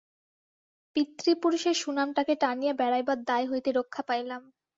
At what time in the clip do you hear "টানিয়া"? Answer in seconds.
2.35-2.73